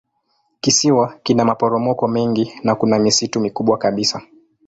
[0.61, 4.21] Kisiwa kina maporomoko mengi na kuna misitu mikubwa kabisa.